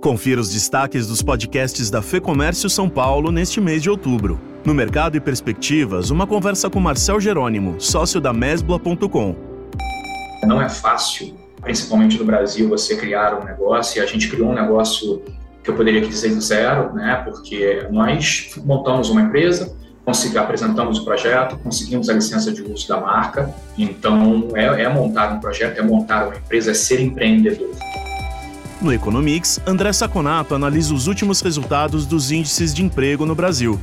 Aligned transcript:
Confira 0.00 0.40
os 0.40 0.52
destaques 0.52 1.08
dos 1.08 1.22
podcasts 1.22 1.90
da 1.90 2.00
Fecomércio 2.00 2.70
São 2.70 2.88
Paulo 2.88 3.32
neste 3.32 3.60
mês 3.60 3.82
de 3.82 3.90
outubro. 3.90 4.38
No 4.64 4.72
Mercado 4.72 5.16
e 5.16 5.20
Perspectivas, 5.20 6.10
uma 6.10 6.24
conversa 6.24 6.70
com 6.70 6.78
Marcel 6.78 7.18
Jerônimo, 7.18 7.80
sócio 7.80 8.20
da 8.20 8.32
Mesbla.com. 8.32 9.34
Não 10.44 10.62
é 10.62 10.68
fácil, 10.68 11.34
principalmente 11.60 12.16
no 12.16 12.24
Brasil, 12.24 12.68
você 12.68 12.96
criar 12.96 13.40
um 13.40 13.44
negócio, 13.44 13.98
e 13.98 14.00
a 14.00 14.06
gente 14.06 14.28
criou 14.28 14.50
um 14.50 14.54
negócio 14.54 15.20
que 15.64 15.70
eu 15.70 15.74
poderia 15.74 16.00
dizer 16.00 16.32
do 16.32 16.40
zero, 16.40 16.94
né? 16.94 17.20
porque 17.24 17.84
nós 17.90 18.52
montamos 18.64 19.10
uma 19.10 19.22
empresa, 19.22 19.76
conseguimos, 20.04 20.44
apresentamos 20.44 20.98
o 21.00 21.04
projeto, 21.04 21.58
conseguimos 21.58 22.08
a 22.08 22.12
licença 22.12 22.52
de 22.52 22.62
uso 22.62 22.86
da 22.86 23.00
marca. 23.00 23.52
Então, 23.76 24.46
é, 24.54 24.84
é 24.84 24.88
montar 24.88 25.32
um 25.32 25.40
projeto, 25.40 25.76
é 25.76 25.82
montar 25.82 26.28
uma 26.28 26.36
empresa, 26.36 26.70
é 26.70 26.74
ser 26.74 27.00
empreendedor. 27.00 27.70
No 28.80 28.92
Economics, 28.92 29.58
André 29.66 29.92
Saconato 29.92 30.54
analisa 30.54 30.94
os 30.94 31.08
últimos 31.08 31.40
resultados 31.40 32.06
dos 32.06 32.30
índices 32.30 32.72
de 32.72 32.84
emprego 32.84 33.26
no 33.26 33.34
Brasil. 33.34 33.78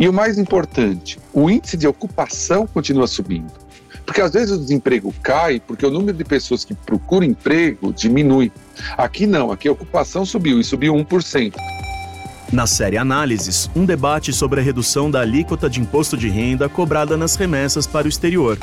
E 0.00 0.08
o 0.08 0.12
mais 0.12 0.38
importante, 0.38 1.18
o 1.30 1.50
índice 1.50 1.76
de 1.76 1.86
ocupação 1.86 2.66
continua 2.66 3.06
subindo. 3.06 3.52
Porque 4.06 4.22
às 4.22 4.32
vezes 4.32 4.56
o 4.56 4.58
desemprego 4.58 5.14
cai 5.22 5.60
porque 5.60 5.84
o 5.84 5.90
número 5.90 6.16
de 6.16 6.24
pessoas 6.24 6.64
que 6.64 6.74
procuram 6.74 7.26
emprego 7.26 7.92
diminui. 7.92 8.50
Aqui 8.96 9.26
não, 9.26 9.52
aqui 9.52 9.68
a 9.68 9.72
ocupação 9.72 10.24
subiu 10.24 10.58
e 10.58 10.64
subiu 10.64 10.94
1%. 10.94 11.54
Na 12.50 12.66
série 12.66 12.96
Análises, 12.96 13.70
um 13.76 13.84
debate 13.84 14.32
sobre 14.32 14.60
a 14.60 14.62
redução 14.62 15.10
da 15.10 15.20
alíquota 15.20 15.68
de 15.68 15.80
imposto 15.80 16.16
de 16.16 16.30
renda 16.30 16.66
cobrada 16.66 17.16
nas 17.16 17.36
remessas 17.36 17.86
para 17.86 18.06
o 18.06 18.08
exterior. 18.08 18.58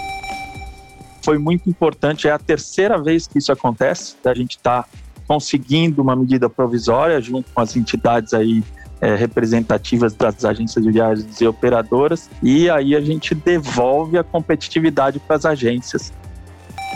Foi 1.23 1.37
muito 1.37 1.69
importante, 1.69 2.27
é 2.27 2.31
a 2.31 2.39
terceira 2.39 3.01
vez 3.01 3.27
que 3.27 3.37
isso 3.37 3.51
acontece, 3.51 4.15
a 4.25 4.33
gente 4.33 4.57
está 4.57 4.85
conseguindo 5.29 6.01
uma 6.01 6.15
medida 6.15 6.49
provisória 6.49 7.21
junto 7.21 7.51
com 7.53 7.61
as 7.61 7.77
entidades 7.77 8.33
aí 8.33 8.63
é, 8.99 9.13
representativas 9.13 10.15
das 10.15 10.43
agências 10.43 10.83
de 10.83 10.91
viagens 10.91 11.39
e 11.39 11.45
operadoras, 11.45 12.27
e 12.41 12.67
aí 12.67 12.95
a 12.95 12.99
gente 12.99 13.35
devolve 13.35 14.17
a 14.17 14.23
competitividade 14.23 15.19
para 15.19 15.35
as 15.35 15.45
agências. 15.45 16.11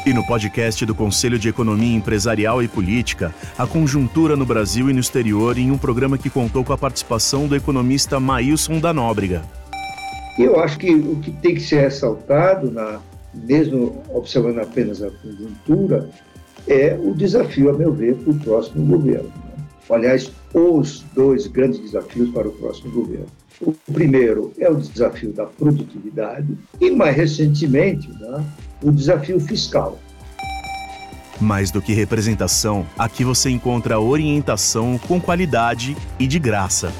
E 0.03 0.11
no 0.11 0.25
podcast 0.25 0.83
do 0.83 0.95
Conselho 0.95 1.37
de 1.37 1.47
Economia 1.47 1.95
Empresarial 1.95 2.63
e 2.63 2.67
Política, 2.67 3.31
a 3.55 3.67
conjuntura 3.67 4.35
no 4.35 4.47
Brasil 4.47 4.89
e 4.89 4.93
no 4.93 4.99
exterior 4.99 5.55
em 5.55 5.69
um 5.69 5.77
programa 5.77 6.17
que 6.17 6.29
contou 6.29 6.63
com 6.63 6.73
a 6.73 6.77
participação 6.77 7.47
do 7.47 7.55
economista 7.55 8.19
Maílson 8.19 8.79
da 8.79 8.91
Nóbrega. 8.91 9.43
Eu 10.39 10.59
acho 10.59 10.79
que 10.79 10.91
o 10.91 11.17
que 11.17 11.31
tem 11.31 11.53
que 11.53 11.61
ser 11.61 11.81
ressaltado, 11.81 12.71
na, 12.71 12.99
mesmo 13.31 14.01
observando 14.09 14.57
apenas 14.57 15.03
a 15.03 15.11
conjuntura, 15.11 16.09
é 16.67 16.97
o 17.01 17.13
desafio, 17.13 17.69
a 17.69 17.73
meu 17.73 17.93
ver, 17.93 18.15
para 18.15 18.31
o 18.31 18.39
próximo 18.39 18.85
governo. 18.85 19.27
Né? 19.27 19.65
Aliás, 19.89 20.31
os 20.53 21.03
dois 21.13 21.47
grandes 21.47 21.79
desafios 21.79 22.29
para 22.29 22.47
o 22.47 22.51
próximo 22.51 22.91
governo. 22.91 23.27
O 23.61 23.73
primeiro 23.93 24.51
é 24.59 24.69
o 24.69 24.75
desafio 24.75 25.31
da 25.31 25.45
produtividade 25.45 26.57
e, 26.81 26.91
mais 26.91 27.15
recentemente, 27.15 28.09
né, 28.09 28.43
o 28.81 28.91
desafio 28.91 29.39
fiscal. 29.39 29.99
Mais 31.39 31.71
do 31.71 31.81
que 31.81 31.93
representação, 31.93 32.85
aqui 32.97 33.23
você 33.23 33.49
encontra 33.49 33.99
orientação 33.99 34.97
com 35.07 35.19
qualidade 35.19 35.95
e 36.19 36.27
de 36.27 36.39
graça. 36.39 36.91